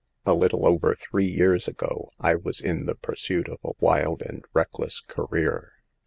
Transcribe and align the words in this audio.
A 0.25 0.33
little 0.33 0.65
over 0.65 0.95
three 0.95 1.27
years 1.27 1.67
ago, 1.67 2.09
I 2.19 2.33
was 2.33 2.59
in 2.59 2.87
the 2.87 2.95
pursuit 2.95 3.47
of 3.47 3.59
a 3.63 3.73
wild 3.79 4.23
and 4.23 4.43
reckless 4.51 4.99
career. 4.99 5.73